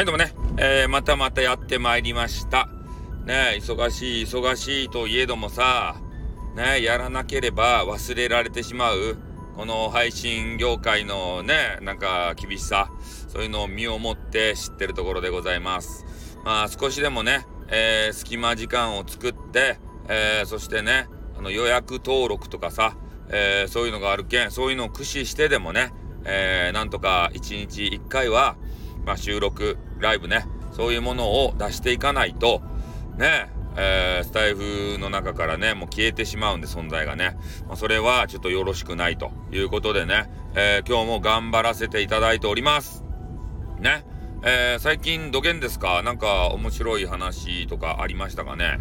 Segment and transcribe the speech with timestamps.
[0.00, 2.70] はい、どうもね、えー、またまたやってまいりました。
[3.26, 6.00] ね忙しい、忙しいといえどもさ、
[6.56, 9.18] ねやらなければ忘れられてしまう、
[9.56, 12.90] この配信業界のね、なんか厳しさ、
[13.28, 16.06] そういうのを身をもって知ってるところでございます。
[16.46, 19.76] まあ少しでもね、えー、隙間時間を作って、
[20.08, 22.96] えー、そしてね、あの予約登録とかさ、
[23.28, 25.92] え、そういうのがあるけん、そういうのを駆使してでもね、
[26.24, 28.56] え、なんとか1日1回は、
[29.04, 32.62] まあ、収録、ライブね、そういうものを出していかないと、
[33.16, 37.36] ね、えー、スタイフの中からね、もう消えてしまうんで、存在がね。
[37.66, 43.04] まあ、それはちょっとよろしくないということでね、えー、今日も頑張らせていただいております。
[43.78, 44.04] ね。
[44.42, 46.02] えー、最近どげんですか？
[46.02, 48.78] なんか面白い話とかありましたかね？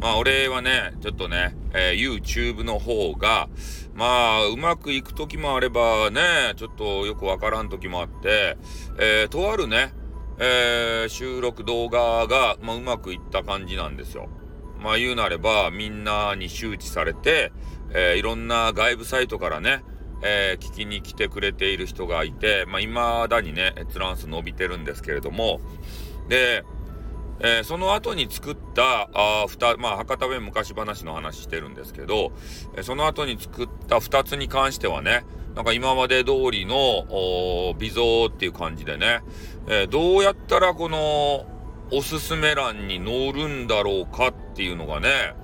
[0.00, 3.48] まあ俺はね、ちょっとね、えー、YouTube の方が、
[3.94, 8.56] まあうまくいく時もあればね、ちょっとよくわからん時もあって、
[8.98, 9.92] えー、とあるね、
[10.38, 14.28] えー、収録動画が、まあ、うまくいった感じなんですよ。
[14.80, 17.52] まあ言うなればみんなに周知されて、
[17.90, 19.82] えー、いろんな外部サイトからね、
[20.22, 22.94] えー、聞きに来てくれている人がいて、まあ、未
[23.28, 25.60] だにね、閲覧数伸びてるんですけれども、
[26.28, 26.64] で、
[27.40, 32.32] えー、その後に作った、あふた、まあ、博多弁昔話の話してるんですけど、
[32.76, 39.22] えー、その後に作った2つに関してはね、なんか今まで通りの、微増っていう感じでね、
[39.68, 41.46] えー、どうやったらこの、
[41.92, 45.34] おすすめ欄に載るんだろうかっていうのがね、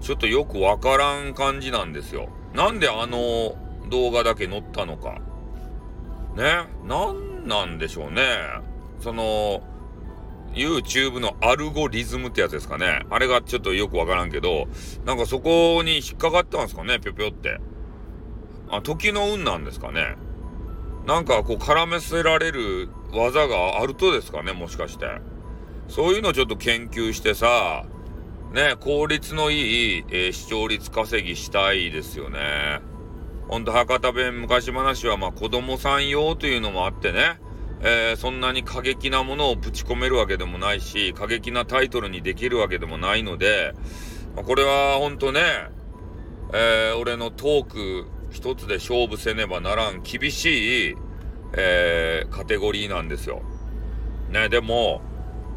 [0.00, 2.28] ちょっとよくわからん感じなんですよ。
[2.54, 3.54] なんであの、
[3.90, 5.20] 動画だけ載ったのか。
[6.36, 6.66] ね？
[6.84, 8.22] なんなんでしょうね。
[8.98, 9.62] その、
[10.54, 13.06] YouTube のアルゴリズムってやつですかね。
[13.10, 14.66] あれがちょっとよくわからんけど、
[15.04, 17.60] なんかそぴに引っかかったんですかね、ぴょぴょって。
[18.68, 20.16] あ、時の運なんですかね。
[21.06, 25.06] なんかこう絡めせられる技があるとですかね、もしかして。
[25.88, 27.84] そういうのちょっと研究してさ、
[28.52, 32.80] ね、効率のいい、えー、視聴率稼ぎしたいですよね。
[33.48, 37.40] ほんと博多弁昔話はまあ子供さん用というのもあってね、
[37.82, 43.74] えー、そんなに過激なものをぶち込めるわけでもないし、過激なタイトルにできるわけでもないので、
[44.36, 45.40] まあ、これはほんとね、
[46.52, 50.96] えー、俺のトーク一つで勝負せねばならん厳しい、
[51.56, 53.42] えー、カテゴリーなんですよ。
[54.30, 55.00] ね、でも、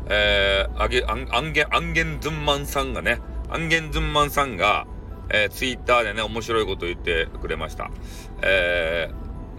[0.10, 3.20] えー、アゲ、アン、アンゲン、アンゲンズンマンさんがね、
[3.50, 4.88] アンゲンズンマンさんが、
[5.30, 7.92] えー、ツイッターでね、面白いこと言ってくれました。
[8.42, 9.10] え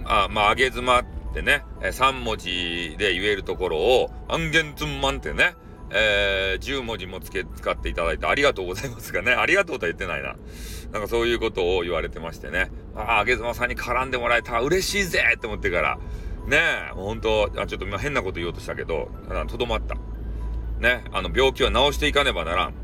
[0.02, 5.56] ー、あ、まあ、あげ妻ってね、え、3文字で言えるところを、アンゲンツンマンってね、
[5.90, 10.36] えー、10文字もつけ、使っていただいてありがとうございますがね、ありがとうとは言ってないな。
[10.92, 15.98] なんかそういうことを言われてましてね、ああ、あげ妻さんに絡んでもらえたら嬉しいぜって思ってから、
[16.46, 16.58] ね
[16.90, 19.10] え、ほんと、あちょっと今変なこと言おうとしたけど、
[19.48, 19.96] とどまった。
[20.78, 22.74] ね、あの病気は治していかねばならん。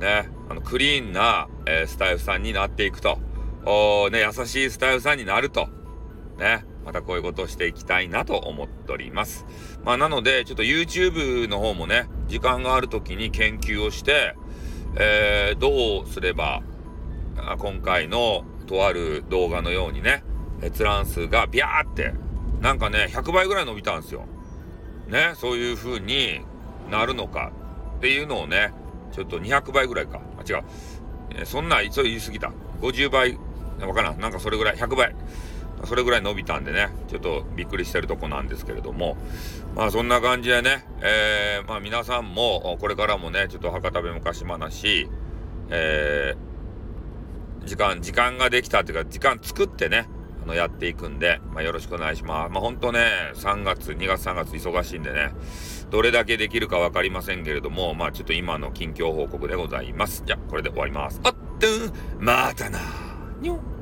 [0.00, 3.18] ね、あの、クリーンな、えー、スタイフさんになっていくと。
[3.66, 5.68] おね、優しいスタイフさんになると。
[6.40, 9.46] ね、またこういうことをしていきたいなと思っております。
[9.84, 14.34] まあ、なので、ちょっと YouTube の方もね、時間がある時に研究をして、
[14.96, 16.62] えー、どうすれば、
[17.58, 20.22] 今回のとある動画のようにね、
[20.62, 22.14] 閲覧数がビャーって、
[22.60, 24.26] なんかね、100倍ぐらい伸びたんですよ。
[25.08, 26.40] ね、そういう風に
[26.88, 27.50] なるのか
[27.96, 28.72] っていうのをね、
[29.12, 30.20] ちょっと200倍ぐらいか。
[30.38, 30.62] あ、違う。
[31.34, 32.52] え、そんな、一応言い過ぎた。
[32.80, 33.38] 50倍、
[33.80, 34.20] わからん。
[34.20, 35.16] なんかそれぐらい、100倍。
[35.84, 39.16] それぐらい伸びたんでね、ちょっとびっくりしてるとこなんですけれども、
[39.74, 45.08] まあそんな感じでね、えー、まあ皆さんも、これからもね、ちょっと博多弁昔話、
[45.70, 50.08] えー、時間、時間ができたっていうか、時間作ってね、
[50.42, 52.52] あの、やっていくんで、まあよろしくお願いします。
[52.52, 55.30] まあほんとね、3月、2月3月忙しいんでね、
[55.90, 60.22] どれだけできるか分かりませんけれども、まあちょっと今の近況報告でございます。
[60.26, 61.20] じゃあ、これで終わります。
[61.24, 61.66] あっと
[62.18, 62.78] またな
[63.40, 63.79] にょ